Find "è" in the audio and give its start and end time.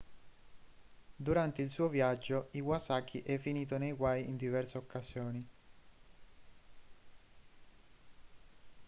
3.21-3.37